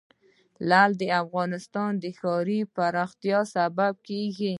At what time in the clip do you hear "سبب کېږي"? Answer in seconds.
3.55-4.49